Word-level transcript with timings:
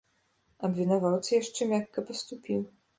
Абвінаваўца 0.69 1.27
яшчэ 1.41 1.71
мякка 1.77 1.99
паступіў. 2.13 2.59